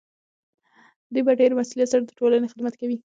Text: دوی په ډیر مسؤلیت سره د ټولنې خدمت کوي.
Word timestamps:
دوی 1.11 1.23
په 1.27 1.33
ډیر 1.39 1.51
مسؤلیت 1.59 1.89
سره 1.91 2.01
د 2.05 2.11
ټولنې 2.19 2.51
خدمت 2.51 2.73
کوي. 2.81 2.97